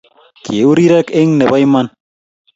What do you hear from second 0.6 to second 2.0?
rirek eng nebo iman